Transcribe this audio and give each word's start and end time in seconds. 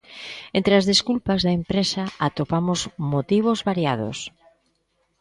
Entre 0.57 0.73
as 0.79 0.87
desculpas 0.91 1.39
da 1.45 1.55
empresa 1.59 2.03
atopamos 2.27 2.79
motivos 3.13 3.59
variados. 3.69 4.17